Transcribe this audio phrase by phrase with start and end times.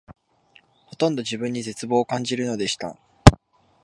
[0.87, 2.97] ほとんど自分に絶望を感じるのでした